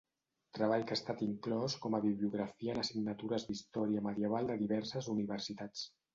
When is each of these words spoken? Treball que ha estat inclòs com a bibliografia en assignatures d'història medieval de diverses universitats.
Treball 0.59 0.85
que 0.91 0.95
ha 0.95 0.99
estat 0.99 1.19
inclòs 1.25 1.75
com 1.83 1.97
a 1.97 1.99
bibliografia 2.05 2.73
en 2.77 2.81
assignatures 2.85 3.47
d'història 3.51 4.05
medieval 4.09 4.53
de 4.55 4.59
diverses 4.65 5.13
universitats. 5.17 5.87